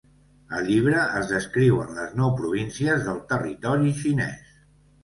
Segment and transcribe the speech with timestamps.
[0.59, 4.55] Al llibre es descriuen les nou províncies del territori xinès.